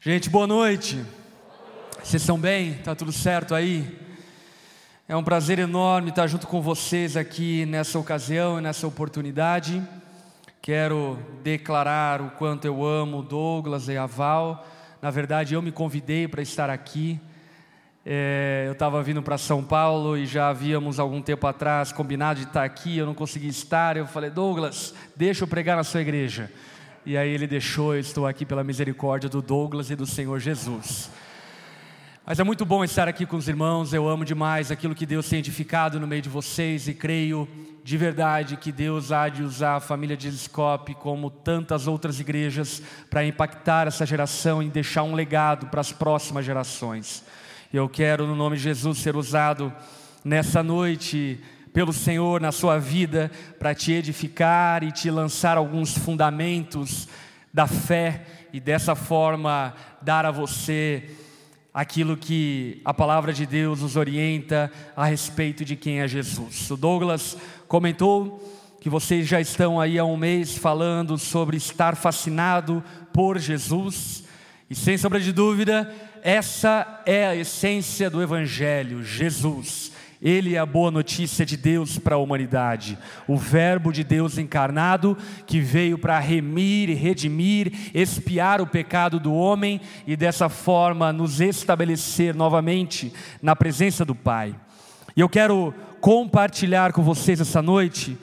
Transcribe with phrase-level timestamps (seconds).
[0.00, 1.04] Gente, boa noite.
[2.04, 2.74] Vocês estão bem?
[2.74, 3.98] Tá tudo certo aí?
[5.08, 9.82] É um prazer enorme estar junto com vocês aqui nessa ocasião e nessa oportunidade.
[10.62, 14.64] Quero declarar o quanto eu amo Douglas e a Val.
[15.02, 17.20] Na verdade, eu me convidei para estar aqui.
[18.06, 22.46] É, eu estava vindo para São Paulo e já havíamos algum tempo atrás combinado de
[22.46, 22.96] estar aqui.
[22.96, 23.96] Eu não consegui estar.
[23.96, 26.52] Eu falei, Douglas, deixa eu pregar na sua igreja.
[27.08, 31.10] E aí ele deixou, eu estou aqui pela misericórdia do Douglas e do Senhor Jesus.
[32.22, 35.26] Mas é muito bom estar aqui com os irmãos, eu amo demais aquilo que Deus
[35.26, 37.48] tem edificado no meio de vocês e creio
[37.82, 42.82] de verdade que Deus há de usar a família de Escope como tantas outras igrejas
[43.08, 47.24] para impactar essa geração e deixar um legado para as próximas gerações.
[47.72, 49.72] Eu quero, no nome de Jesus, ser usado
[50.22, 57.08] nessa noite pelo Senhor na sua vida para te edificar e te lançar alguns fundamentos
[57.52, 61.10] da fé e dessa forma dar a você
[61.72, 66.70] aquilo que a palavra de Deus nos orienta a respeito de quem é Jesus.
[66.70, 68.42] O Douglas comentou
[68.80, 74.24] que vocês já estão aí há um mês falando sobre estar fascinado por Jesus,
[74.70, 75.92] e sem sombra de dúvida,
[76.22, 79.92] essa é a essência do Evangelho, Jesus.
[80.20, 85.16] Ele é a boa notícia de Deus para a humanidade, o Verbo de Deus encarnado
[85.46, 92.34] que veio para remir, redimir, expiar o pecado do homem e dessa forma nos estabelecer
[92.34, 94.56] novamente na presença do Pai.
[95.16, 98.18] E eu quero compartilhar com vocês essa noite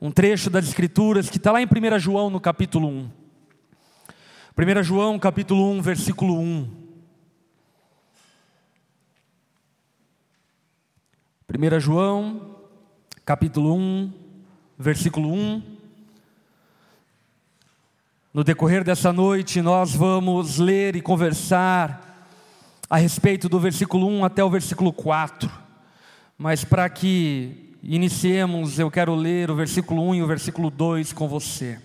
[0.00, 3.10] um trecho das Escrituras que está lá em 1 João no capítulo 1.
[4.58, 6.85] 1 João capítulo 1, versículo 1.
[11.48, 12.56] 1 João,
[13.24, 14.12] capítulo 1,
[14.76, 15.62] versículo 1.
[18.34, 22.28] No decorrer dessa noite, nós vamos ler e conversar
[22.90, 25.48] a respeito do versículo 1 até o versículo 4.
[26.36, 31.28] Mas para que iniciemos, eu quero ler o versículo 1 e o versículo 2 com
[31.28, 31.80] você.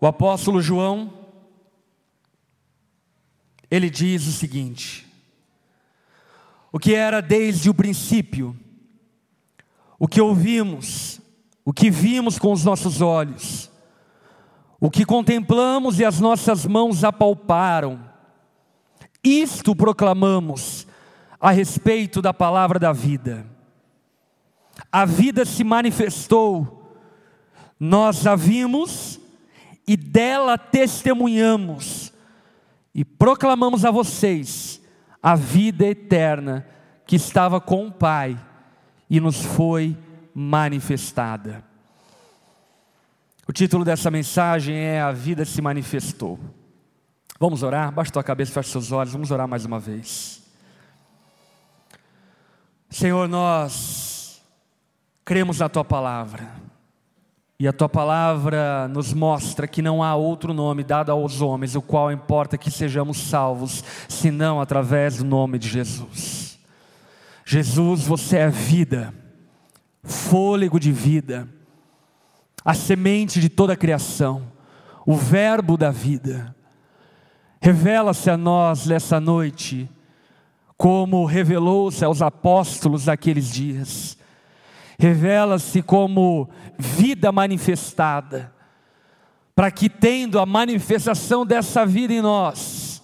[0.00, 1.12] O apóstolo João,
[3.68, 5.11] ele diz o seguinte:
[6.72, 8.56] o que era desde o princípio,
[9.98, 11.20] o que ouvimos,
[11.64, 13.70] o que vimos com os nossos olhos,
[14.80, 18.02] o que contemplamos e as nossas mãos apalparam,
[19.22, 20.86] isto proclamamos
[21.38, 23.46] a respeito da palavra da vida.
[24.90, 26.96] A vida se manifestou,
[27.78, 29.20] nós a vimos
[29.86, 32.12] e dela testemunhamos
[32.94, 34.71] e proclamamos a vocês
[35.22, 36.66] a vida eterna
[37.06, 38.38] que estava com o Pai
[39.08, 39.96] e nos foi
[40.34, 41.62] manifestada.
[43.46, 46.40] O título dessa mensagem é A Vida se Manifestou.
[47.38, 47.92] Vamos orar?
[47.92, 50.42] Baixa tua cabeça, fecha seus olhos, vamos orar mais uma vez.
[52.88, 54.42] Senhor, nós
[55.24, 56.61] cremos na tua palavra.
[57.58, 61.82] E a tua palavra nos mostra que não há outro nome dado aos homens, o
[61.82, 66.58] qual importa que sejamos salvos, senão através do nome de Jesus.
[67.44, 69.14] Jesus, você é vida,
[70.02, 71.48] fôlego de vida,
[72.64, 74.42] a semente de toda a criação,
[75.06, 76.54] o Verbo da vida.
[77.60, 79.88] Revela-se a nós nessa noite,
[80.76, 84.16] como revelou-se aos apóstolos daqueles dias
[84.98, 86.48] revela-se como
[86.78, 88.52] vida manifestada,
[89.54, 93.02] para que, tendo a manifestação dessa vida em nós,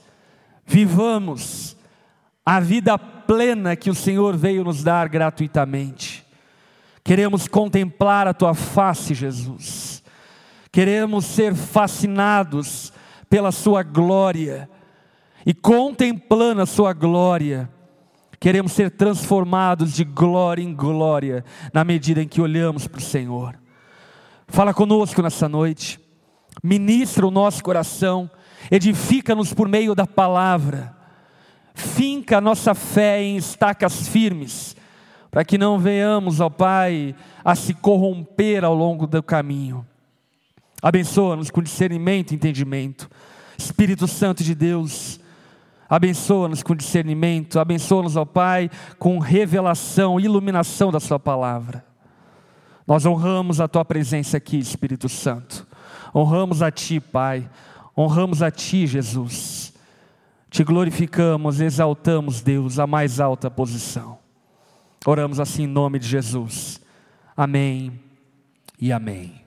[0.66, 1.76] vivamos
[2.44, 6.26] a vida plena que o Senhor veio nos dar gratuitamente.
[7.04, 10.02] Queremos contemplar a tua face, Jesus.
[10.72, 12.92] Queremos ser fascinados
[13.28, 14.68] pela sua glória
[15.44, 17.68] e contemplando a sua glória
[18.40, 23.58] Queremos ser transformados de glória em glória, na medida em que olhamos para o Senhor.
[24.46, 26.00] Fala conosco nessa noite,
[26.62, 28.30] ministra o nosso coração,
[28.70, 30.96] edifica-nos por meio da palavra,
[31.74, 34.76] finca a nossa fé em estacas firmes,
[35.30, 37.14] para que não venhamos, ó Pai,
[37.44, 39.86] a se corromper ao longo do caminho.
[40.80, 43.10] Abençoa-nos com discernimento e entendimento.
[43.58, 45.17] Espírito Santo de Deus,
[45.88, 51.84] Abençoa-nos com discernimento, abençoa-nos, ó Pai, com revelação, iluminação da Sua palavra.
[52.86, 55.66] Nós honramos a Tua presença aqui, Espírito Santo.
[56.14, 57.48] Honramos a Ti, Pai.
[57.96, 59.72] Honramos a Ti, Jesus.
[60.50, 64.18] Te glorificamos, exaltamos, Deus, a mais alta posição.
[65.06, 66.80] Oramos assim em nome de Jesus.
[67.36, 67.98] Amém
[68.80, 69.40] e amém.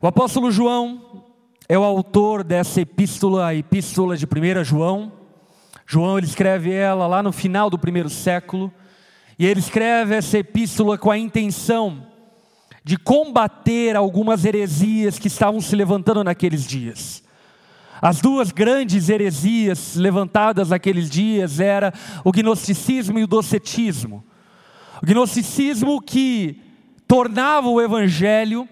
[0.00, 1.27] O apóstolo João
[1.68, 5.12] é o autor dessa epístola, a epístola de 1 João.
[5.86, 8.72] João ele escreve ela lá no final do primeiro século,
[9.38, 12.06] e ele escreve essa epístola com a intenção
[12.82, 17.22] de combater algumas heresias que estavam se levantando naqueles dias.
[18.00, 21.92] As duas grandes heresias levantadas naqueles dias era
[22.24, 24.24] o gnosticismo e o docetismo.
[25.02, 26.62] O gnosticismo que
[27.06, 28.66] tornava o evangelho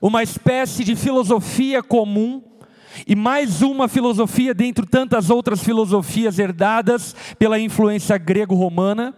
[0.00, 2.42] uma espécie de filosofia comum
[3.06, 9.14] e mais uma filosofia dentre tantas outras filosofias herdadas pela influência grego-romana,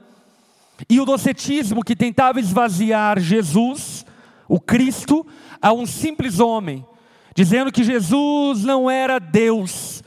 [0.89, 4.05] e o docetismo que tentava esvaziar Jesus,
[4.49, 5.27] o Cristo,
[5.61, 6.85] a um simples homem,
[7.35, 10.03] dizendo que Jesus não era Deus,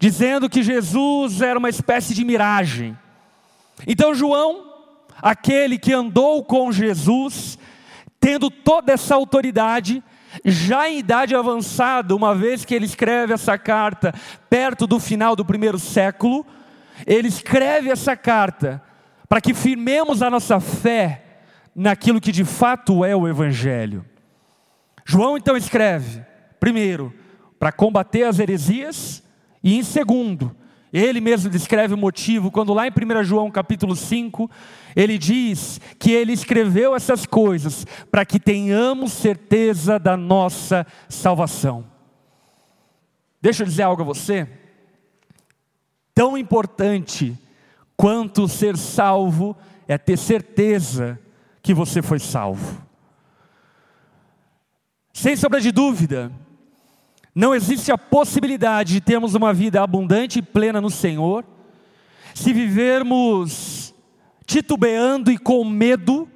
[0.00, 2.96] dizendo que Jesus era uma espécie de miragem.
[3.86, 4.72] Então, João,
[5.20, 7.58] aquele que andou com Jesus,
[8.22, 10.00] tendo toda essa autoridade,
[10.44, 14.14] já em idade avançada, uma vez que ele escreve essa carta
[14.48, 16.46] perto do final do primeiro século,
[17.04, 18.80] ele escreve essa carta
[19.28, 21.40] para que firmemos a nossa fé
[21.74, 24.04] naquilo que de fato é o Evangelho.
[25.04, 26.24] João então escreve,
[26.60, 27.12] primeiro,
[27.58, 29.20] para combater as heresias,
[29.64, 30.54] e em segundo,
[31.00, 34.50] ele mesmo descreve o motivo, quando lá em 1 João capítulo 5,
[34.94, 41.86] ele diz que ele escreveu essas coisas para que tenhamos certeza da nossa salvação.
[43.40, 44.46] Deixa eu dizer algo a você.
[46.14, 47.38] Tão importante
[47.96, 49.56] quanto ser salvo
[49.88, 51.18] é ter certeza
[51.62, 52.82] que você foi salvo.
[55.12, 56.32] Sem sombra de dúvida,
[57.34, 61.44] não existe a possibilidade de termos uma vida abundante e plena no Senhor,
[62.34, 63.94] se vivermos
[64.44, 66.28] titubeando e com medo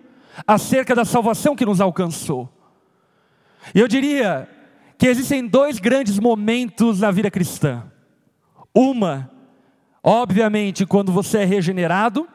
[0.47, 2.49] acerca da salvação que nos alcançou.
[3.75, 4.49] Eu diria
[4.97, 7.85] que existem dois grandes momentos na vida cristã.
[8.75, 9.31] Uma,
[10.03, 12.29] obviamente, quando você é regenerado,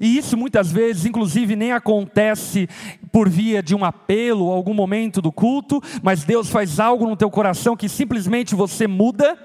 [0.00, 2.68] e isso muitas vezes, inclusive, nem acontece
[3.10, 7.30] por via de um apelo algum momento do culto, mas Deus faz algo no teu
[7.30, 9.38] coração que simplesmente você muda.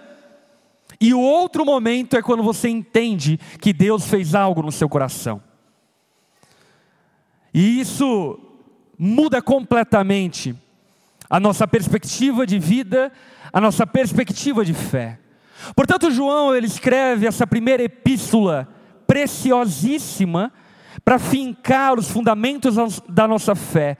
[0.99, 5.41] E o outro momento é quando você entende que Deus fez algo no seu coração.
[7.53, 8.39] E isso
[8.97, 10.55] muda completamente
[11.29, 13.11] a nossa perspectiva de vida,
[13.51, 15.17] a nossa perspectiva de fé.
[15.75, 18.67] Portanto, João ele escreve essa primeira epístola
[19.11, 20.53] preciosíssima
[21.03, 23.97] para fincar os fundamentos da nossa fé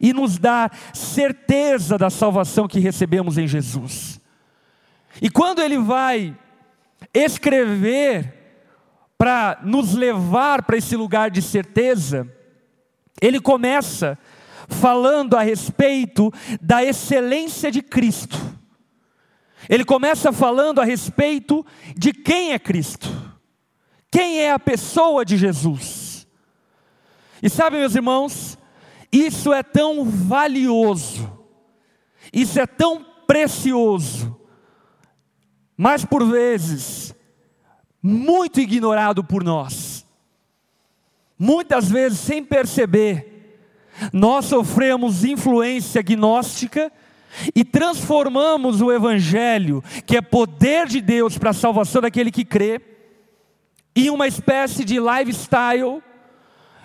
[0.00, 4.18] e nos dar certeza da salvação que recebemos em Jesus.
[5.20, 6.34] E quando ele vai
[7.12, 8.32] escrever
[9.18, 12.26] para nos levar para esse lugar de certeza,
[13.20, 14.18] ele começa
[14.66, 18.38] falando a respeito da excelência de Cristo.
[19.68, 23.33] Ele começa falando a respeito de quem é Cristo.
[24.14, 26.24] Quem é a pessoa de Jesus?
[27.42, 28.56] E sabe, meus irmãos,
[29.10, 31.28] isso é tão valioso,
[32.32, 34.38] isso é tão precioso,
[35.76, 37.12] mas por vezes
[38.00, 40.06] muito ignorado por nós.
[41.36, 43.58] Muitas vezes, sem perceber,
[44.12, 46.92] nós sofremos influência gnóstica
[47.52, 52.80] e transformamos o Evangelho, que é poder de Deus para a salvação daquele que crê,
[53.94, 56.02] em uma espécie de lifestyle,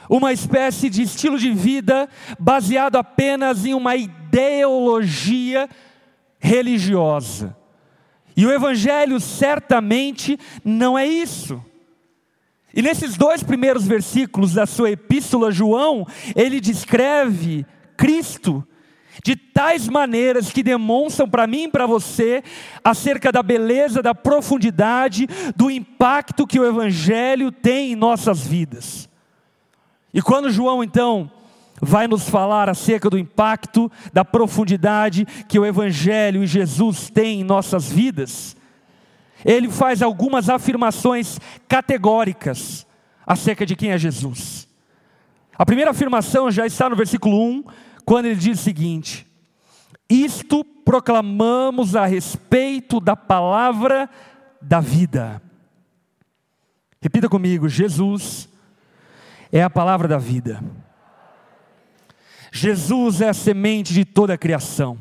[0.10, 5.70] uma espécie de estilo de vida baseado apenas em uma ideologia
[6.40, 7.56] religiosa.
[8.36, 11.64] E o Evangelho certamente não é isso.
[12.74, 17.66] E nesses dois primeiros versículos da sua epístola, João, ele descreve
[17.98, 18.66] Cristo
[19.24, 22.44] de tais maneiras que demonstram para mim e para você
[22.84, 29.10] acerca da beleza, da profundidade, do impacto que o Evangelho tem em nossas vidas.
[30.14, 31.32] E quando João então
[31.82, 37.44] vai nos falar acerca do impacto, da profundidade que o Evangelho e Jesus têm em
[37.44, 38.56] nossas vidas,
[39.46, 42.86] ele faz algumas afirmações categóricas
[43.26, 44.68] acerca de quem é Jesus.
[45.58, 47.64] A primeira afirmação já está no versículo 1,
[48.10, 49.28] quando ele diz o seguinte:
[50.10, 54.10] Isto proclamamos a respeito da palavra
[54.60, 55.40] da vida.
[57.00, 58.50] Repita comigo: Jesus
[59.52, 60.60] é a palavra da vida.
[62.52, 64.98] Jesus é a semente de toda a criação.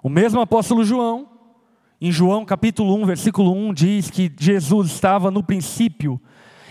[0.00, 1.28] O mesmo apóstolo João,
[2.00, 6.20] em João capítulo 1, versículo 1, diz que Jesus estava no princípio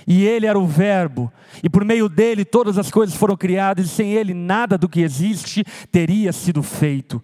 [0.08, 3.90] e ele era o Verbo, e por meio dele todas as coisas foram criadas, e
[3.90, 7.22] sem ele nada do que existe teria sido feito.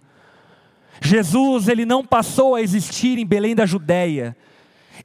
[1.00, 4.36] Jesus, ele não passou a existir em Belém da Judéia.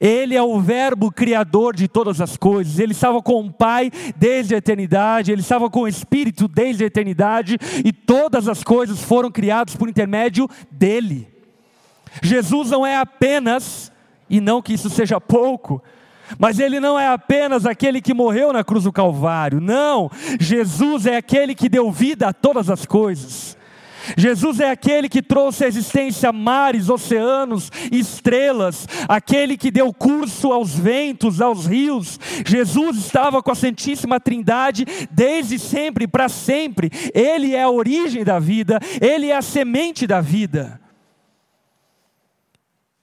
[0.00, 2.78] Ele é o Verbo criador de todas as coisas.
[2.78, 6.86] Ele estava com o Pai desde a eternidade, ele estava com o Espírito desde a
[6.86, 11.28] eternidade, e todas as coisas foram criadas por intermédio dele.
[12.22, 13.90] Jesus não é apenas,
[14.28, 15.82] e não que isso seja pouco,
[16.38, 21.16] mas ele não é apenas aquele que morreu na cruz do Calvário, não, Jesus é
[21.16, 23.58] aquele que deu vida a todas as coisas.
[24.16, 30.74] Jesus é aquele que trouxe à existência mares, oceanos, estrelas, aquele que deu curso aos
[30.74, 32.18] ventos, aos rios.
[32.46, 36.90] Jesus estava com a Santíssima Trindade desde sempre, para sempre.
[37.14, 40.80] Ele é a origem da vida, ele é a semente da vida.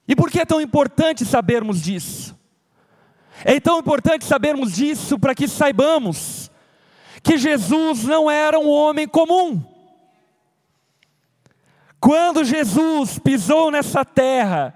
[0.08, 2.37] E por que é tão importante sabermos disso?
[3.44, 6.52] É tão importante sabermos disso para que saibamos
[7.22, 9.64] que Jesus não era um homem comum.
[12.00, 14.74] Quando Jesus pisou nessa terra,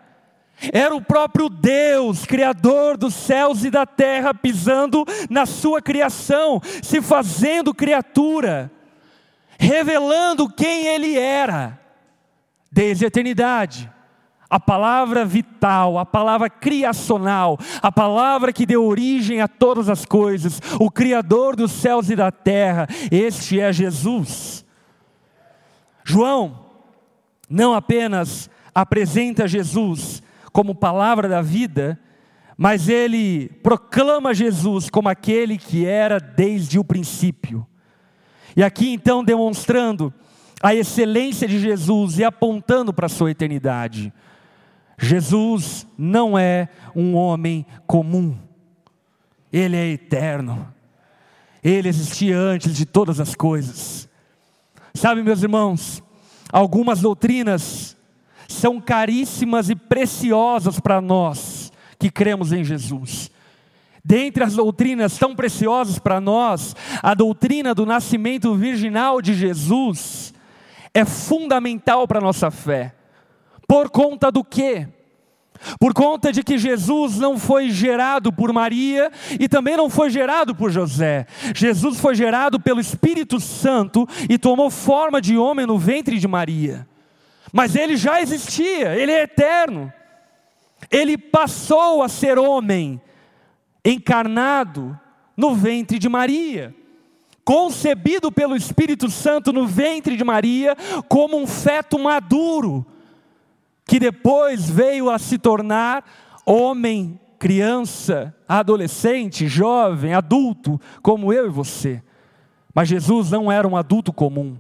[0.72, 7.02] era o próprio Deus, Criador dos céus e da terra, pisando na sua criação, se
[7.02, 8.72] fazendo criatura,
[9.58, 11.80] revelando quem Ele era,
[12.72, 13.90] desde a eternidade.
[14.52, 20.60] A palavra vital, a palavra criacional, a palavra que deu origem a todas as coisas,
[20.78, 24.66] o Criador dos céus e da terra, este é Jesus.
[26.04, 26.66] João,
[27.50, 31.98] não apenas apresenta Jesus como palavra da vida,
[32.58, 37.66] mas ele proclama Jesus como aquele que era desde o princípio.
[38.54, 40.14] E aqui então demonstrando
[40.62, 44.14] a excelência de Jesus e apontando para a sua eternidade.
[44.98, 48.38] Jesus não é um homem comum,
[49.52, 50.72] ele é eterno,
[51.64, 54.08] ele existia antes de todas as coisas.
[54.94, 56.04] Sabe, meus irmãos,
[56.52, 57.96] Algumas doutrinas
[58.48, 63.32] são caríssimas e preciosas para nós que cremos em Jesus.
[64.04, 70.34] Dentre as doutrinas tão preciosas para nós, a doutrina do nascimento virginal de Jesus
[70.94, 72.96] é fundamental para a nossa fé.
[73.72, 74.86] Por conta do quê?
[75.80, 79.10] Por conta de que Jesus não foi gerado por Maria
[79.40, 81.26] e também não foi gerado por José.
[81.56, 86.86] Jesus foi gerado pelo Espírito Santo e tomou forma de homem no ventre de Maria.
[87.54, 89.94] Mas ele já existia, ele é eterno.
[90.92, 93.00] Ele passou a ser homem,
[93.86, 95.00] encarnado
[95.38, 96.76] no ventre de Maria
[97.46, 100.76] concebido pelo Espírito Santo no ventre de Maria
[101.10, 102.86] como um feto maduro,
[103.92, 106.06] que depois veio a se tornar
[106.46, 112.02] homem, criança, adolescente, jovem, adulto, como eu e você.
[112.74, 114.56] Mas Jesus não era um adulto comum.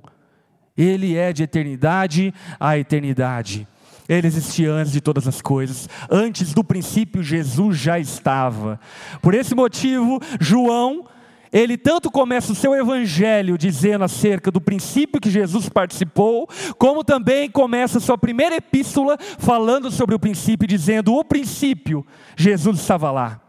[0.75, 3.65] Ele é de eternidade a eternidade.
[4.09, 5.87] Ele existia antes de todas as coisas.
[6.09, 8.81] Antes do princípio, Jesus já estava.
[9.21, 11.05] Por esse motivo, João
[11.51, 17.49] ele tanto começa o seu evangelho dizendo acerca do princípio que Jesus participou, como também
[17.49, 22.05] começa a sua primeira epístola falando sobre o princípio, dizendo: o princípio,
[22.37, 23.41] Jesus estava lá.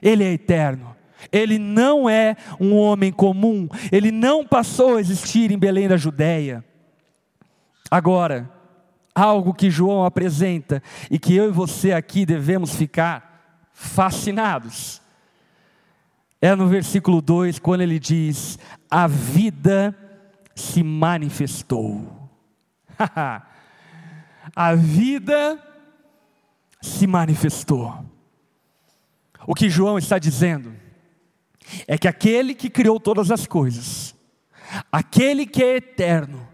[0.00, 0.96] Ele é eterno.
[1.30, 6.64] Ele não é um homem comum, ele não passou a existir em Belém da Judéia.
[7.88, 8.50] Agora,
[9.14, 15.01] algo que João apresenta e que eu e você aqui devemos ficar fascinados
[16.42, 18.58] é no versículo 2, quando ele diz:
[18.90, 19.96] A vida
[20.56, 22.28] se manifestou.
[24.54, 25.62] a vida
[26.80, 28.04] se manifestou.
[29.46, 30.74] O que João está dizendo
[31.86, 34.12] é que aquele que criou todas as coisas,
[34.90, 36.46] aquele que é eterno,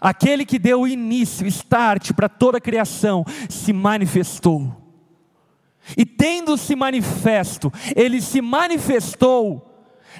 [0.00, 4.81] aquele que deu início, start para toda a criação, se manifestou.
[5.96, 9.68] E tendo se manifesto, ele se manifestou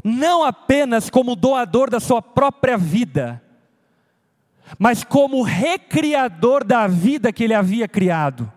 [0.02, 3.42] não apenas como doador da sua própria vida,
[4.78, 8.50] mas como recriador da vida que ele havia criado.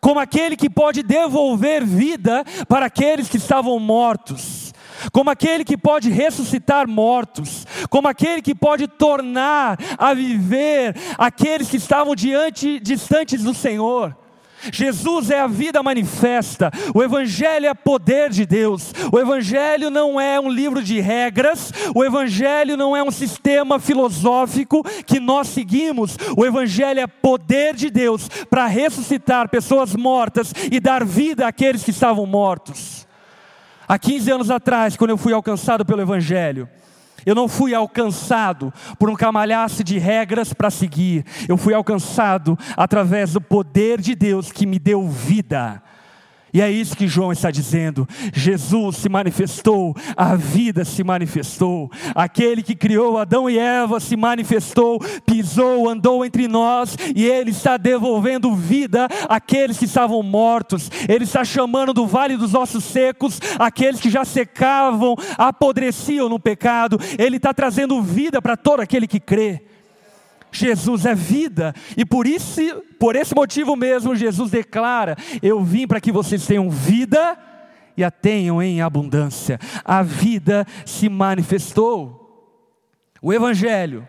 [0.00, 4.72] Como aquele que pode devolver vida para aqueles que estavam mortos,
[5.12, 11.76] como aquele que pode ressuscitar mortos, como aquele que pode tornar a viver aqueles que
[11.76, 14.16] estavam diante distantes do Senhor.
[14.72, 20.38] Jesus é a vida manifesta, o Evangelho é poder de Deus, o Evangelho não é
[20.38, 26.44] um livro de regras, o Evangelho não é um sistema filosófico que nós seguimos, o
[26.44, 32.26] Evangelho é poder de Deus para ressuscitar pessoas mortas e dar vida àqueles que estavam
[32.26, 33.06] mortos.
[33.88, 36.68] Há 15 anos atrás, quando eu fui alcançado pelo Evangelho,
[37.24, 41.24] Eu não fui alcançado por um camalhaço de regras para seguir.
[41.48, 45.82] Eu fui alcançado através do poder de Deus que me deu vida.
[46.52, 48.08] E é isso que João está dizendo.
[48.32, 51.90] Jesus se manifestou, a vida se manifestou.
[52.14, 57.76] Aquele que criou Adão e Eva se manifestou, pisou, andou entre nós e ele está
[57.76, 60.90] devolvendo vida àqueles que estavam mortos.
[61.08, 66.98] Ele está chamando do vale dos ossos secos aqueles que já secavam, apodreciam no pecado.
[67.18, 69.62] Ele está trazendo vida para todo aquele que crê.
[70.52, 72.60] Jesus é vida, e por isso,
[72.98, 77.38] por esse motivo mesmo, Jesus declara: Eu vim para que vocês tenham vida
[77.96, 79.58] e a tenham em abundância.
[79.84, 82.18] A vida se manifestou.
[83.22, 84.06] O Evangelho,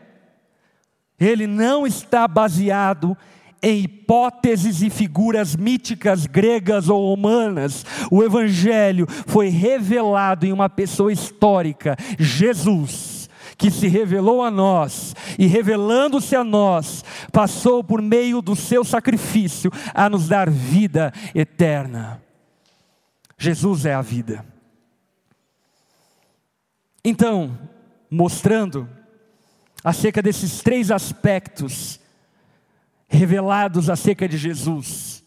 [1.19, 3.17] ele não está baseado
[3.61, 7.85] em hipóteses e figuras míticas gregas ou humanas.
[8.09, 13.10] O Evangelho foi revelado em uma pessoa histórica, Jesus
[13.61, 19.71] que se revelou a nós e revelando-se a nós, passou por meio do seu sacrifício
[19.93, 22.23] a nos dar vida eterna.
[23.37, 24.43] Jesus é a vida.
[27.05, 27.55] Então,
[28.09, 28.89] mostrando
[29.83, 31.99] acerca desses três aspectos
[33.07, 35.23] revelados acerca de Jesus: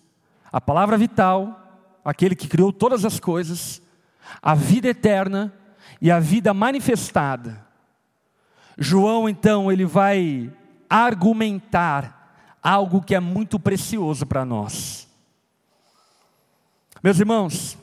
[0.51, 3.81] a palavra vital, aquele que criou todas as coisas,
[4.43, 5.55] a vida eterna
[6.03, 7.64] e a vida manifestada.
[8.79, 10.53] João então ele vai
[10.89, 15.09] argumentar algo que é muito precioso para nós.
[17.03, 17.77] Meus irmãos,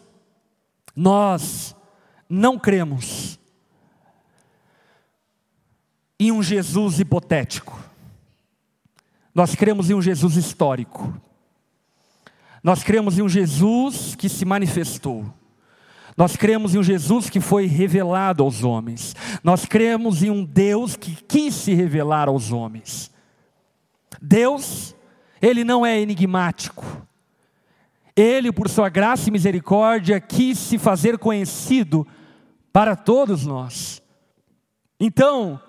[0.95, 1.75] nós
[2.27, 3.39] não cremos
[6.19, 7.79] em um Jesus hipotético.
[9.33, 11.13] Nós cremos em um Jesus histórico.
[12.63, 15.33] Nós cremos em um Jesus que se manifestou.
[16.17, 19.15] Nós cremos em um Jesus que foi revelado aos homens.
[19.43, 23.11] Nós cremos em um Deus que quis se revelar aos homens.
[24.21, 24.95] Deus,
[25.41, 26.85] ele não é enigmático.
[28.15, 32.05] Ele, por sua graça e misericórdia, quis se fazer conhecido
[32.73, 34.01] para todos nós.
[34.99, 35.59] Então,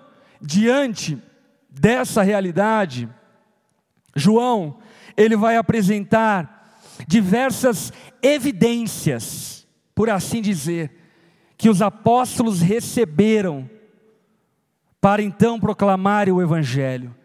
[0.41, 1.17] diante
[1.69, 3.09] dessa realidade,
[4.15, 4.77] João,
[5.15, 7.91] ele vai apresentar diversas
[8.21, 9.52] evidências
[9.95, 10.91] por assim dizer,
[11.57, 13.69] que os apóstolos receberam
[14.99, 17.15] para então proclamarem o Evangelho.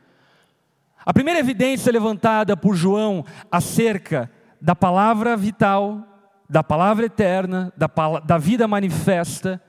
[1.04, 6.04] A primeira evidência levantada por João acerca da palavra vital,
[6.48, 7.88] da palavra eterna, da,
[8.24, 9.62] da vida manifesta,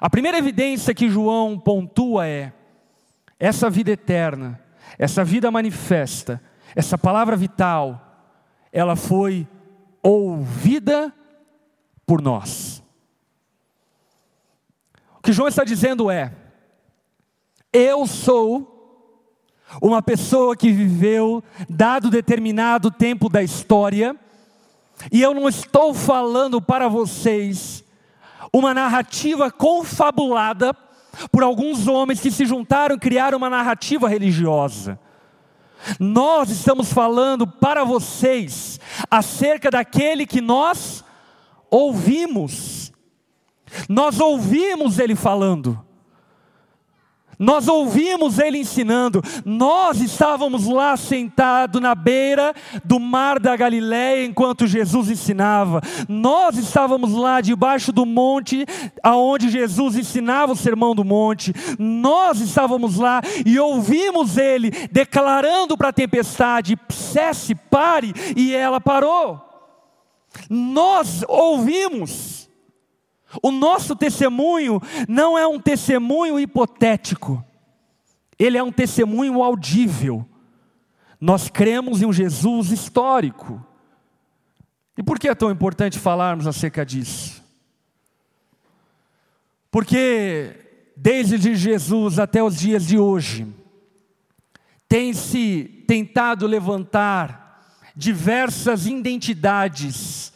[0.00, 2.52] a primeira evidência que João pontua é:
[3.38, 4.60] essa vida eterna,
[4.98, 6.40] essa vida manifesta,
[6.76, 8.28] essa palavra vital,
[8.72, 9.48] ela foi
[10.02, 11.12] ouvida
[12.10, 12.82] por nós.
[15.16, 16.32] O que João está dizendo é:
[17.72, 19.06] eu sou
[19.80, 24.16] uma pessoa que viveu dado determinado tempo da história,
[25.12, 27.84] e eu não estou falando para vocês
[28.52, 30.74] uma narrativa confabulada
[31.30, 34.98] por alguns homens que se juntaram e criaram uma narrativa religiosa.
[36.00, 41.04] Nós estamos falando para vocês acerca daquele que nós
[41.70, 42.92] ouvimos.
[43.88, 45.78] Nós ouvimos ele falando.
[47.40, 49.22] Nós ouvimos ele ensinando.
[49.46, 52.52] Nós estávamos lá sentados na beira
[52.84, 55.80] do mar da Galiléia enquanto Jesus ensinava.
[56.06, 58.66] Nós estávamos lá debaixo do monte
[59.02, 61.54] aonde Jesus ensinava o sermão do monte.
[61.78, 69.49] Nós estávamos lá e ouvimos ele declarando para a tempestade: cesse, pare, e ela parou.
[70.48, 72.48] Nós ouvimos.
[73.42, 77.44] O nosso testemunho não é um testemunho hipotético,
[78.36, 80.26] ele é um testemunho audível.
[81.20, 83.64] Nós cremos em um Jesus histórico.
[84.96, 87.40] E por que é tão importante falarmos acerca disso?
[89.70, 90.56] Porque
[90.96, 93.46] desde Jesus até os dias de hoje,
[94.88, 97.39] tem se tentado levantar
[98.00, 100.32] diversas identidades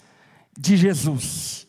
[0.56, 1.66] de Jesus,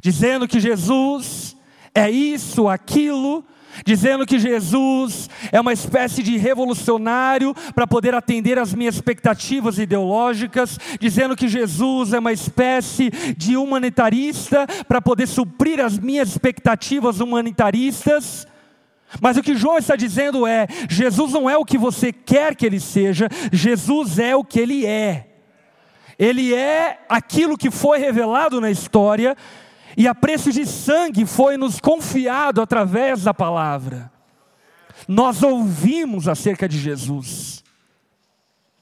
[0.00, 1.56] dizendo que Jesus
[1.92, 3.44] é isso, aquilo,
[3.84, 10.78] dizendo que Jesus é uma espécie de revolucionário para poder atender às minhas expectativas ideológicas,
[11.00, 18.46] dizendo que Jesus é uma espécie de humanitarista para poder suprir as minhas expectativas humanitaristas.
[19.20, 22.66] Mas o que João está dizendo é: Jesus não é o que você quer que
[22.66, 25.26] ele seja, Jesus é o que ele é.
[26.18, 29.34] Ele é aquilo que foi revelado na história,
[29.96, 34.12] e a preço de sangue foi nos confiado através da palavra.
[35.08, 37.64] Nós ouvimos acerca de Jesus,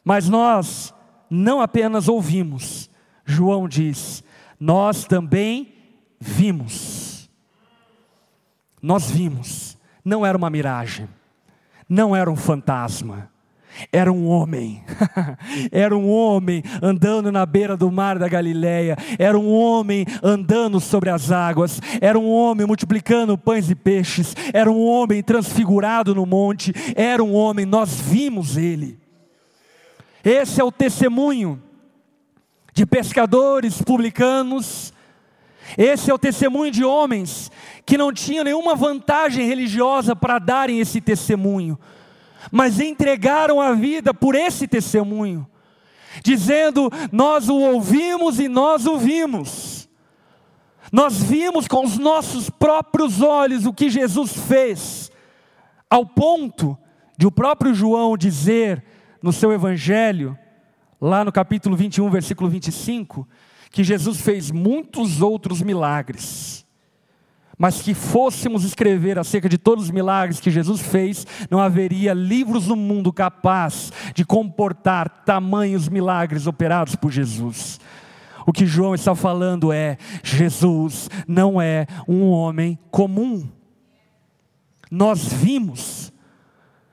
[0.04, 0.92] mas nós
[1.30, 2.90] não apenas ouvimos,
[3.24, 4.24] João diz,
[4.58, 5.74] nós também
[6.18, 7.30] vimos.
[8.82, 11.08] Nós vimos, não era uma miragem,
[11.88, 13.30] não era um fantasma,
[13.92, 14.82] era um homem,
[15.70, 21.10] era um homem andando na beira do mar da Galileia, era um homem andando sobre
[21.10, 26.72] as águas, era um homem multiplicando pães e peixes, era um homem transfigurado no monte,
[26.96, 28.98] era um homem, nós vimos ele.
[30.24, 31.62] Esse é o testemunho
[32.74, 34.92] de pescadores publicanos,
[35.76, 37.50] esse é o testemunho de homens
[37.88, 41.76] que não tinham nenhuma vantagem religiosa para darem esse testemunho
[42.50, 45.46] mas entregaram a vida por esse testemunho,
[46.22, 49.88] dizendo: Nós o ouvimos e nós o vimos.
[50.90, 55.10] Nós vimos com os nossos próprios olhos o que Jesus fez,
[55.90, 56.78] ao ponto
[57.18, 58.82] de o próprio João dizer
[59.22, 60.38] no seu evangelho,
[60.98, 63.28] lá no capítulo 21, versículo 25,
[63.70, 66.66] que Jesus fez muitos outros milagres
[67.58, 72.68] mas que fôssemos escrever acerca de todos os milagres que Jesus fez, não haveria livros
[72.68, 77.80] no mundo capaz de comportar tamanhos milagres operados por Jesus.
[78.46, 83.46] O que João está falando é: Jesus não é um homem comum.
[84.90, 86.12] Nós vimos,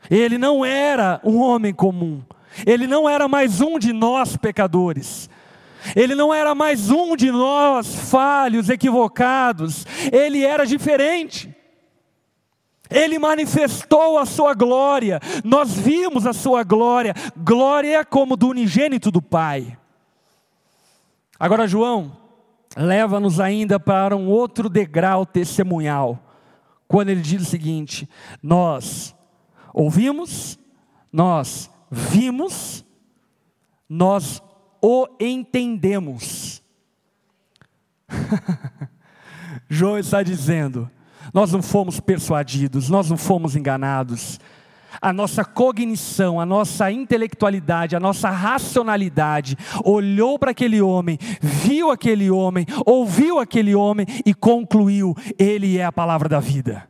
[0.10, 2.22] ele não era um homem comum,
[2.66, 5.30] ele não era mais um de nós pecadores.
[5.96, 11.54] Ele não era mais um de nós falhos, equivocados, ele era diferente.
[12.90, 19.22] Ele manifestou a sua glória, nós vimos a sua glória, glória como do unigênito do
[19.22, 19.78] Pai.
[21.40, 22.16] Agora, João,
[22.78, 26.20] leva-nos ainda para um outro degrau testemunhal,
[26.88, 28.08] quando ele diz o seguinte:
[28.42, 29.16] Nós
[29.74, 30.60] ouvimos,
[31.12, 32.86] nós vimos,
[33.90, 34.42] nós
[34.86, 36.62] o entendemos.
[39.68, 40.88] João está dizendo:
[41.34, 44.40] nós não fomos persuadidos, nós não fomos enganados.
[45.02, 52.30] A nossa cognição, a nossa intelectualidade, a nossa racionalidade olhou para aquele homem, viu aquele
[52.30, 56.88] homem, ouviu aquele homem e concluiu: Ele é a palavra da vida.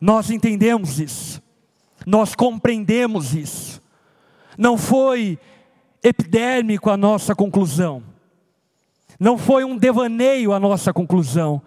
[0.00, 1.42] Nós entendemos isso,
[2.06, 3.82] nós compreendemos isso.
[4.56, 5.38] Não foi
[6.02, 8.02] epidérmico a nossa conclusão.
[9.18, 11.62] Não foi um devaneio a nossa conclusão.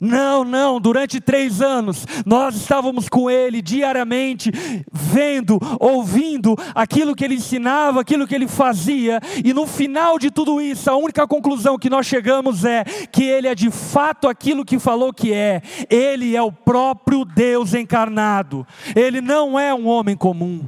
[0.00, 4.50] Não, não, durante três anos nós estávamos com ele diariamente,
[4.92, 10.60] vendo, ouvindo aquilo que ele ensinava, aquilo que ele fazia, e no final de tudo
[10.60, 14.78] isso, a única conclusão que nós chegamos é que ele é de fato aquilo que
[14.78, 20.62] falou que é, ele é o próprio Deus encarnado, ele não é um homem comum,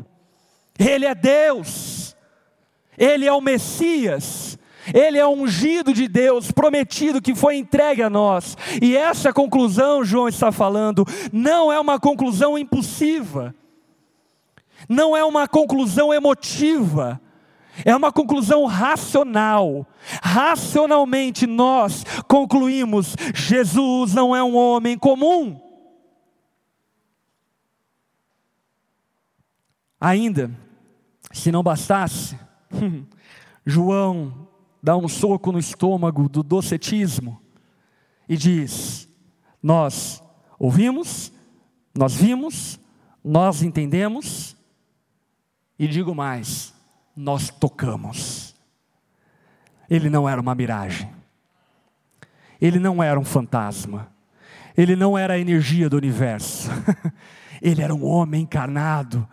[0.78, 2.05] ele é Deus.
[2.98, 4.58] Ele é o Messias,
[4.94, 8.56] ele é ungido de Deus, prometido que foi entregue a nós.
[8.80, 13.54] E essa conclusão, João está falando, não é uma conclusão impulsiva,
[14.88, 17.20] não é uma conclusão emotiva,
[17.84, 19.86] é uma conclusão racional.
[20.22, 25.60] Racionalmente nós concluímos: Jesus não é um homem comum.
[30.00, 30.50] Ainda,
[31.32, 32.38] se não bastasse,
[33.64, 34.48] João
[34.82, 37.40] dá um soco no estômago do docetismo
[38.28, 39.08] e diz:
[39.62, 40.22] Nós
[40.58, 41.32] ouvimos,
[41.94, 42.78] nós vimos,
[43.24, 44.56] nós entendemos,
[45.78, 46.74] e digo mais,
[47.16, 48.54] nós tocamos.
[49.88, 51.10] Ele não era uma miragem,
[52.60, 54.10] ele não era um fantasma,
[54.76, 56.70] ele não era a energia do universo,
[57.62, 59.26] ele era um homem encarnado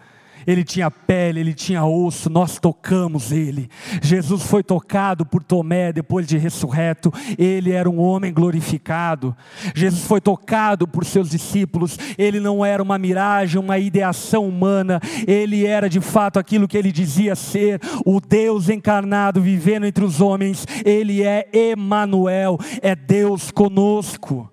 [0.45, 3.69] ele tinha pele, ele tinha osso, nós tocamos ele.
[4.01, 9.35] Jesus foi tocado por Tomé depois de ressurreto, ele era um homem glorificado.
[9.75, 15.65] Jesus foi tocado por seus discípulos, ele não era uma miragem, uma ideação humana, ele
[15.65, 20.65] era de fato aquilo que ele dizia ser, o Deus encarnado vivendo entre os homens.
[20.85, 24.49] Ele é Emanuel, é Deus conosco.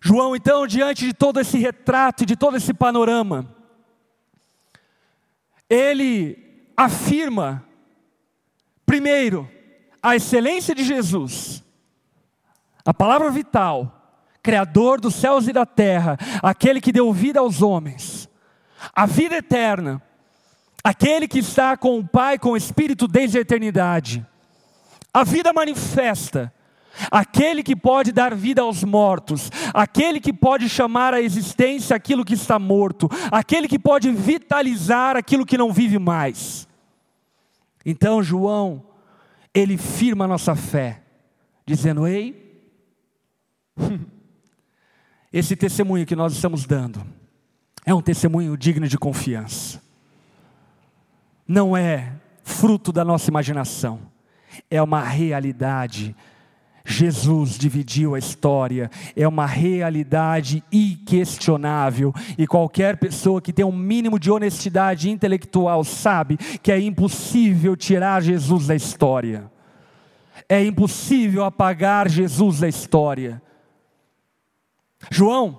[0.00, 3.48] João, então, diante de todo esse retrato, de todo esse panorama,
[5.68, 7.64] ele afirma,
[8.84, 9.48] primeiro,
[10.02, 11.62] a excelência de Jesus,
[12.84, 13.90] a palavra vital,
[14.42, 18.28] Criador dos céus e da terra, aquele que deu vida aos homens,
[18.94, 20.02] a vida eterna,
[20.82, 24.24] aquele que está com o Pai, com o Espírito desde a eternidade,
[25.12, 26.52] a vida manifesta,
[27.10, 32.34] aquele que pode dar vida aos mortos, aquele que pode chamar à existência aquilo que
[32.34, 36.68] está morto, aquele que pode vitalizar aquilo que não vive mais.
[37.84, 38.84] Então, João,
[39.52, 41.02] ele firma a nossa fé,
[41.66, 42.62] dizendo: Ei,
[45.32, 47.04] esse testemunho que nós estamos dando
[47.84, 49.82] é um testemunho digno de confiança,
[51.46, 54.00] não é fruto da nossa imaginação,
[54.70, 56.14] é uma realidade
[56.86, 64.18] Jesus dividiu a história, é uma realidade inquestionável, e qualquer pessoa que tem um mínimo
[64.18, 69.50] de honestidade intelectual sabe que é impossível tirar Jesus da história,
[70.46, 73.40] é impossível apagar Jesus da história.
[75.10, 75.58] João,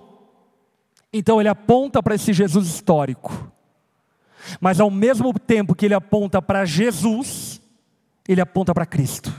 [1.11, 3.51] então ele aponta para esse Jesus histórico,
[4.61, 7.59] mas ao mesmo tempo que ele aponta para Jesus,
[8.27, 9.33] ele aponta para Cristo.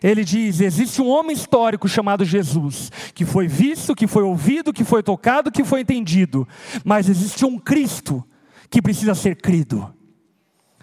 [0.00, 4.84] Ele diz: existe um homem histórico chamado Jesus, que foi visto, que foi ouvido, que
[4.84, 6.46] foi tocado, que foi entendido,
[6.84, 8.24] mas existe um Cristo
[8.70, 9.92] que precisa ser crido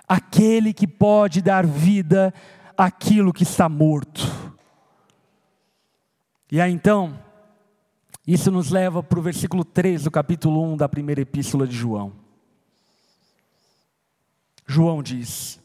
[0.10, 2.34] aquele que pode dar vida
[2.76, 4.24] àquilo que está morto.
[6.52, 7.20] E aí então,
[8.26, 12.12] isso nos leva para o versículo 3 do capítulo 1 da primeira epístola de João.
[14.66, 15.62] João diz: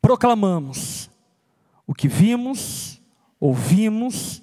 [0.00, 1.10] Proclamamos
[1.86, 3.00] o que vimos,
[3.38, 4.42] ouvimos,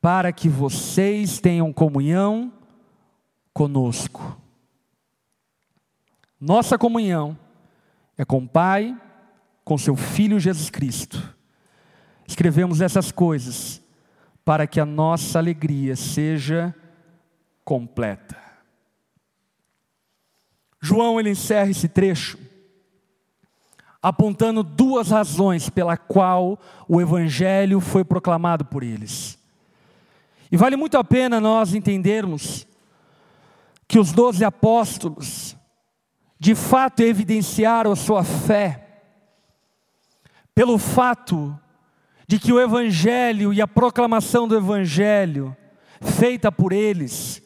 [0.00, 2.52] para que vocês tenham comunhão
[3.52, 4.38] conosco.
[6.40, 7.38] Nossa comunhão
[8.16, 8.98] é com o Pai,
[9.64, 11.34] com seu Filho Jesus Cristo.
[12.26, 13.82] Escrevemos essas coisas
[14.44, 16.74] para que a nossa alegria seja
[17.64, 18.36] completa.
[20.80, 22.38] João ele encerra esse trecho
[24.04, 29.38] apontando duas razões pela qual o evangelho foi proclamado por eles.
[30.52, 32.66] E vale muito a pena nós entendermos
[33.88, 35.56] que os doze apóstolos,
[36.38, 39.00] de fato, evidenciaram a sua fé,
[40.54, 41.58] pelo fato
[42.28, 45.56] de que o Evangelho e a proclamação do Evangelho,
[46.02, 47.42] feita por eles,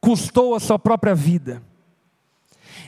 [0.00, 1.62] custou a sua própria vida.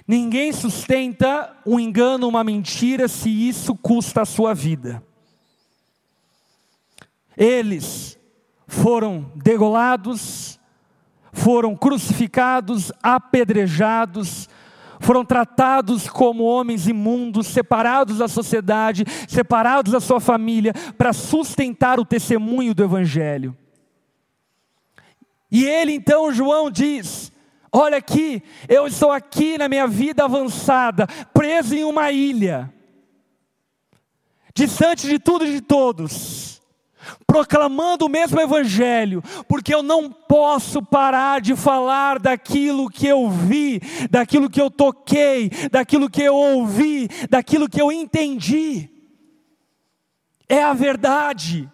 [0.07, 5.03] Ninguém sustenta um engano, uma mentira, se isso custa a sua vida.
[7.37, 8.17] Eles
[8.69, 10.61] foram degolados,
[11.33, 14.49] foram crucificados, apedrejados,
[15.01, 22.05] foram tratados como homens imundos, separados da sociedade, separados da sua família, para sustentar o
[22.05, 23.57] testemunho do Evangelho.
[25.51, 27.33] E ele então, João diz:
[27.79, 32.73] Olha aqui, eu estou aqui na minha vida avançada, preso em uma ilha,
[34.55, 36.63] distante de tudo e de todos,
[37.27, 43.83] proclamando o mesmo Evangelho, porque eu não posso parar de falar daquilo que eu vi,
[44.11, 48.89] daquilo que eu toquei, daquilo que eu ouvi, daquilo que eu entendi.
[50.49, 51.71] É a verdade.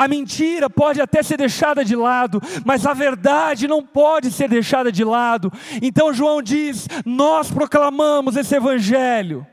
[0.00, 4.90] A mentira pode até ser deixada de lado, mas a verdade não pode ser deixada
[4.90, 5.52] de lado.
[5.82, 9.46] Então João diz: Nós proclamamos esse evangelho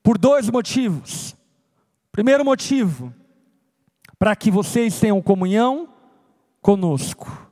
[0.00, 1.34] por dois motivos.
[2.12, 3.12] Primeiro motivo,
[4.16, 5.88] para que vocês tenham comunhão
[6.62, 7.50] conosco.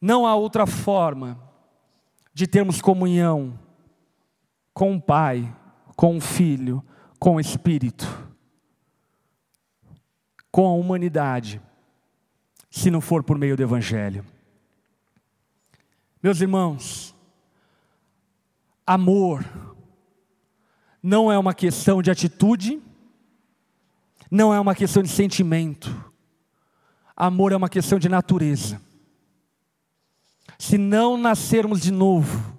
[0.00, 1.40] Não há outra forma
[2.32, 3.58] de termos comunhão
[4.72, 5.52] com o Pai,
[5.96, 6.84] com o Filho,
[7.18, 8.23] com o Espírito
[10.54, 11.60] com a humanidade,
[12.70, 14.24] se não for por meio do Evangelho.
[16.22, 17.12] Meus irmãos,
[18.86, 19.44] amor
[21.02, 22.80] não é uma questão de atitude,
[24.30, 25.92] não é uma questão de sentimento,
[27.16, 28.80] amor é uma questão de natureza.
[30.56, 32.53] Se não nascermos de novo,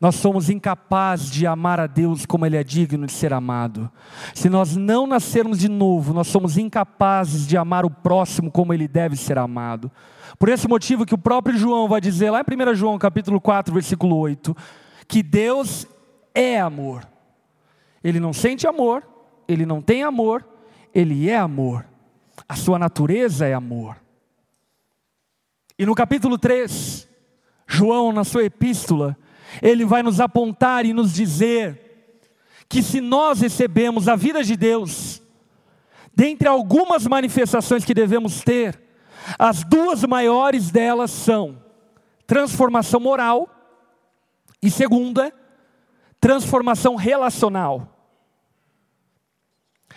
[0.00, 3.90] nós somos incapazes de amar a Deus como Ele é digno de ser amado.
[4.34, 8.86] Se nós não nascermos de novo, nós somos incapazes de amar o próximo como ele
[8.86, 9.90] deve ser amado.
[10.38, 13.72] Por esse motivo que o próprio João vai dizer lá em 1 João capítulo 4,
[13.72, 14.54] versículo 8,
[15.08, 15.86] que Deus
[16.34, 17.06] é amor.
[18.04, 19.02] Ele não sente amor,
[19.48, 20.46] ele não tem amor,
[20.94, 21.86] ele é amor.
[22.46, 23.96] A sua natureza é amor.
[25.78, 27.08] E no capítulo 3,
[27.66, 29.16] João, na sua epístola,
[29.62, 31.82] ele vai nos apontar e nos dizer
[32.68, 35.22] que se nós recebemos a vida de Deus,
[36.14, 38.80] dentre algumas manifestações que devemos ter,
[39.38, 41.62] as duas maiores delas são
[42.26, 43.48] transformação moral
[44.60, 45.32] e segunda,
[46.20, 47.92] transformação relacional.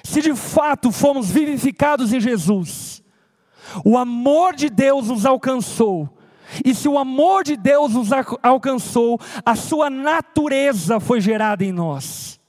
[0.04, 3.04] Se de fato fomos vivificados em Jesus,
[3.84, 6.18] o amor de Deus nos alcançou,
[6.64, 8.10] e se o amor de Deus nos
[8.42, 12.40] alcançou, a sua natureza foi gerada em nós.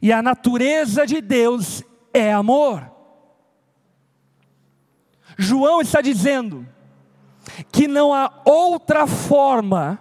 [0.00, 2.90] E a natureza de Deus é amor.
[5.36, 6.66] João está dizendo
[7.70, 9.98] que não há outra forma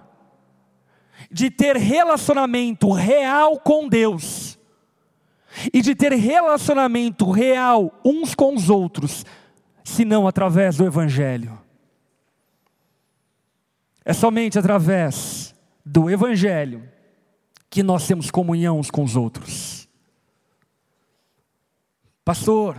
[1.31, 4.59] de ter relacionamento real com Deus
[5.73, 9.25] e de ter relacionamento real uns com os outros,
[9.83, 11.60] senão através do Evangelho.
[14.03, 15.53] É somente através
[15.85, 16.87] do Evangelho
[17.69, 19.87] que nós temos comunhão uns com os outros.
[22.25, 22.77] Pastor,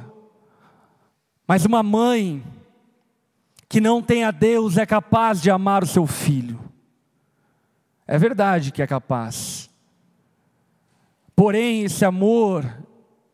[1.47, 2.43] mas uma mãe
[3.69, 6.61] que não tem a Deus é capaz de amar o seu filho.
[8.07, 9.71] É verdade que é capaz.
[11.35, 12.71] Porém, esse amor,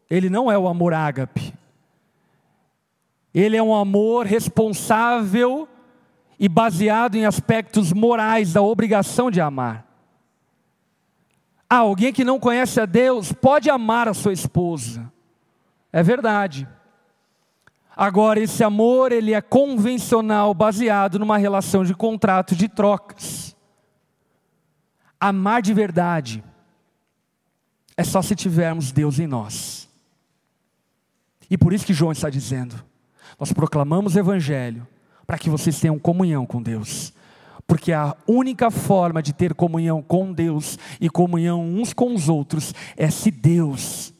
[0.08, 1.52] ele não é o amor ágape.
[3.34, 5.68] Ele é um amor responsável
[6.38, 9.86] e baseado em aspectos morais da obrigação de amar.
[11.68, 15.12] Ah, alguém que não conhece a Deus pode amar a sua esposa.
[15.92, 16.66] É verdade.
[17.94, 23.56] Agora, esse amor, ele é convencional, baseado numa relação de contrato de trocas.
[25.20, 26.44] Amar de verdade
[27.96, 29.88] é só se tivermos Deus em nós.
[31.50, 32.82] E por isso que João está dizendo:
[33.38, 34.86] nós proclamamos o Evangelho
[35.28, 37.12] para que vocês tenham comunhão com Deus.
[37.66, 42.74] Porque a única forma de ter comunhão com Deus e comunhão uns com os outros
[42.96, 44.14] é se Deus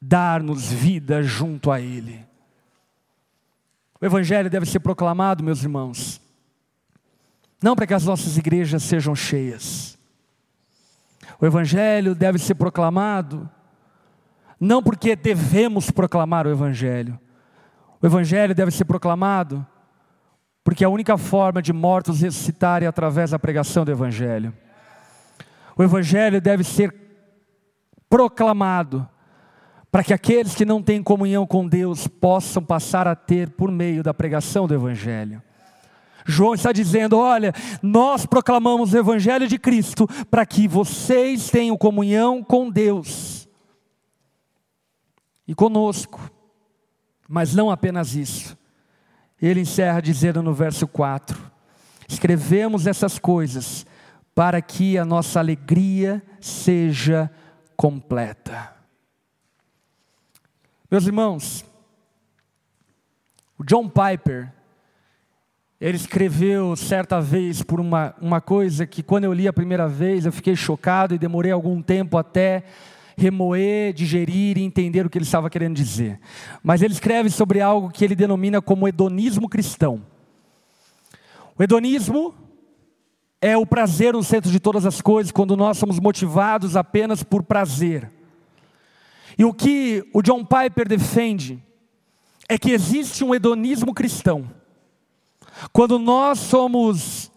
[0.00, 2.24] dar-nos vida junto a Ele.
[4.00, 6.20] O Evangelho deve ser proclamado, meus irmãos,
[7.60, 9.98] não para que as nossas igrejas sejam cheias,
[11.40, 13.50] o Evangelho deve ser proclamado,
[14.60, 17.18] não porque devemos proclamar o Evangelho,
[18.00, 19.66] o Evangelho deve ser proclamado,
[20.64, 24.52] porque a única forma de mortos ressuscitarem é através da pregação do Evangelho.
[25.76, 26.94] O Evangelho deve ser
[28.08, 29.06] proclamado,
[29.92, 34.02] para que aqueles que não têm comunhão com Deus possam passar a ter por meio
[34.02, 35.42] da pregação do Evangelho.
[36.24, 42.42] João está dizendo: olha, nós proclamamos o Evangelho de Cristo para que vocês tenham comunhão
[42.42, 43.46] com Deus
[45.46, 46.30] e conosco.
[47.28, 48.56] Mas não apenas isso.
[49.46, 51.38] Ele encerra dizendo no verso 4:
[52.08, 53.84] Escrevemos essas coisas
[54.34, 57.30] para que a nossa alegria seja
[57.76, 58.72] completa.
[60.90, 61.62] Meus irmãos,
[63.58, 64.50] o John Piper,
[65.78, 70.24] ele escreveu certa vez por uma, uma coisa que quando eu li a primeira vez
[70.24, 72.64] eu fiquei chocado e demorei algum tempo até
[73.16, 76.20] remoer, digerir e entender o que ele estava querendo dizer.
[76.62, 80.04] Mas ele escreve sobre algo que ele denomina como hedonismo cristão.
[81.56, 82.34] O hedonismo
[83.40, 87.42] é o prazer no centro de todas as coisas, quando nós somos motivados apenas por
[87.42, 88.10] prazer.
[89.38, 91.62] E o que o John Piper defende
[92.48, 94.50] é que existe um hedonismo cristão
[95.72, 97.30] quando nós somos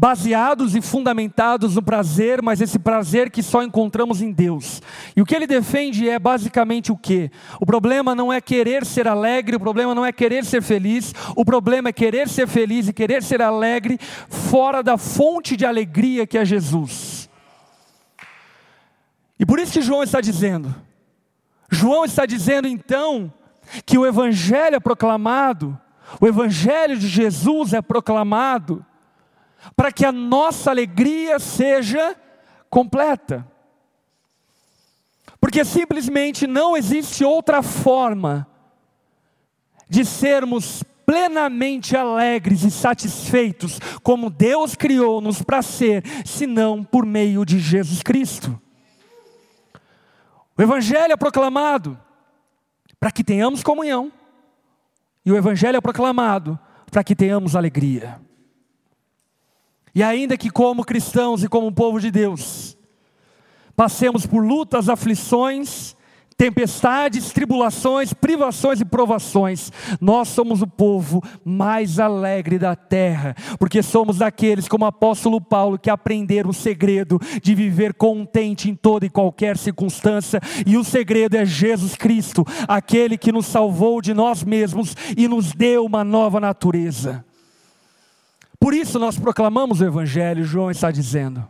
[0.00, 4.80] baseados e fundamentados no prazer, mas esse prazer que só encontramos em Deus.
[5.16, 7.32] E o que ele defende é basicamente o que?
[7.60, 11.44] O problema não é querer ser alegre, o problema não é querer ser feliz, o
[11.44, 16.38] problema é querer ser feliz e querer ser alegre fora da fonte de alegria que
[16.38, 17.28] é Jesus.
[19.36, 20.72] E por isso que João está dizendo,
[21.68, 23.32] João está dizendo então
[23.84, 25.76] que o Evangelho é proclamado
[26.20, 28.84] o Evangelho de Jesus é proclamado
[29.74, 32.16] para que a nossa alegria seja
[32.70, 33.46] completa.
[35.40, 38.46] Porque simplesmente não existe outra forma
[39.88, 47.58] de sermos plenamente alegres e satisfeitos, como Deus criou-nos para ser, senão por meio de
[47.58, 48.60] Jesus Cristo.
[50.56, 51.98] O Evangelho é proclamado
[53.00, 54.12] para que tenhamos comunhão,
[55.24, 56.58] e o Evangelho é proclamado
[56.90, 58.20] para que tenhamos alegria.
[59.98, 62.78] E ainda que, como cristãos e como povo de Deus,
[63.74, 65.96] passemos por lutas, aflições,
[66.36, 74.18] tempestades, tribulações, privações e provações, nós somos o povo mais alegre da terra, porque somos
[74.18, 79.10] daqueles, como o apóstolo Paulo, que aprenderam o segredo de viver contente em toda e
[79.10, 84.94] qualquer circunstância, e o segredo é Jesus Cristo, aquele que nos salvou de nós mesmos
[85.16, 87.24] e nos deu uma nova natureza.
[88.60, 91.48] Por isso nós proclamamos o Evangelho, João está dizendo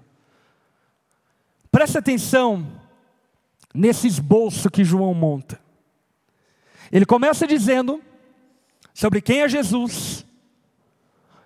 [1.79, 2.67] preste atenção
[3.73, 5.61] nesse esboço que João monta.
[6.91, 8.03] Ele começa dizendo
[8.93, 10.27] sobre quem é Jesus,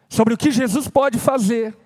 [0.08, 1.76] sobre o que Jesus pode fazer.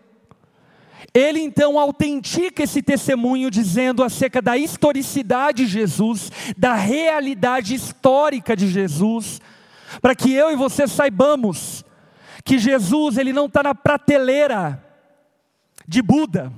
[1.12, 8.68] Ele então autentica esse testemunho dizendo acerca da historicidade de Jesus, da realidade histórica de
[8.68, 9.40] Jesus,
[10.00, 11.75] para que eu e você saibamos
[12.46, 14.80] que Jesus ele não está na prateleira
[15.86, 16.52] de Buda,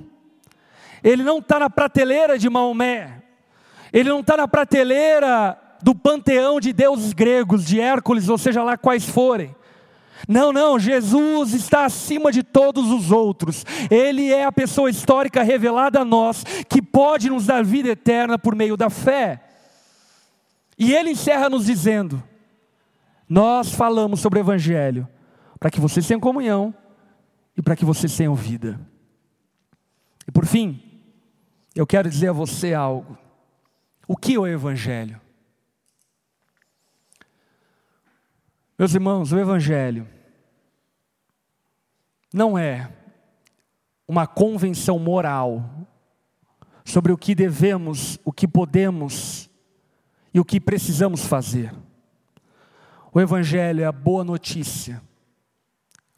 [1.03, 3.23] ele não está na prateleira de Maomé,
[3.91, 8.77] ele não está na prateleira do panteão de deuses gregos, de Hércules, ou seja lá
[8.77, 9.55] quais forem.
[10.27, 13.65] Não, não, Jesus está acima de todos os outros.
[13.89, 18.53] Ele é a pessoa histórica revelada a nós, que pode nos dar vida eterna por
[18.53, 19.41] meio da fé.
[20.77, 22.21] E ele encerra nos dizendo:
[23.27, 25.07] Nós falamos sobre o Evangelho,
[25.59, 26.73] para que vocês tenham comunhão
[27.57, 28.79] e para que vocês tenham vida.
[30.27, 30.81] E por fim,
[31.75, 33.17] eu quero dizer a você algo.
[34.07, 35.19] O que é o Evangelho?
[38.77, 40.07] Meus irmãos, o Evangelho
[42.33, 42.91] não é
[44.07, 45.87] uma convenção moral
[46.85, 49.49] sobre o que devemos, o que podemos
[50.33, 51.73] e o que precisamos fazer.
[53.11, 55.01] O Evangelho é a boa notícia,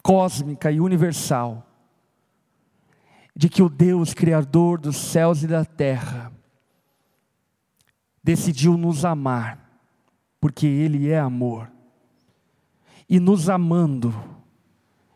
[0.02, 1.66] cósmica e universal,
[3.34, 6.32] de que o Deus Criador dos céus e da terra
[8.22, 9.58] decidiu nos amar,
[10.40, 11.70] porque Ele é amor
[13.08, 14.14] e nos amando,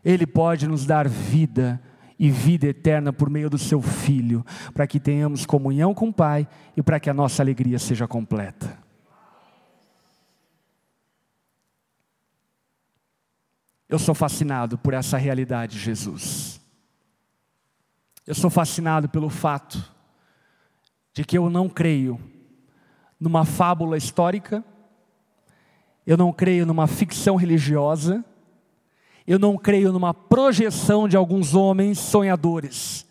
[0.05, 1.80] Ele pode nos dar vida
[2.18, 6.49] e vida eterna por meio do Seu Filho, para que tenhamos comunhão com o Pai
[6.76, 8.86] e para que a nossa alegria seja completa.
[13.89, 16.61] Eu sou fascinado por essa realidade, Jesus.
[18.26, 19.82] Eu sou fascinado pelo fato
[21.12, 22.20] de que eu não creio
[23.20, 24.64] numa fábula histórica
[26.07, 28.24] eu não creio numa ficção religiosa,
[29.26, 33.05] eu não creio numa projeção de alguns homens sonhadores.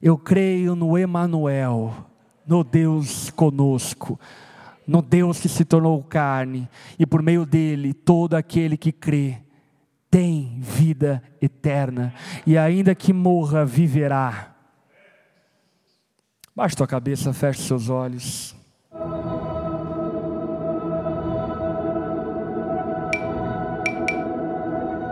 [0.00, 2.06] Eu creio no Emanuel,
[2.46, 4.18] no Deus conosco,
[4.90, 6.68] no Deus que se tornou carne
[6.98, 9.38] e por meio dele todo aquele que crê
[10.10, 12.12] tem vida eterna
[12.44, 14.52] e ainda que morra viverá.
[16.56, 18.56] Baixe tua cabeça, feche seus olhos.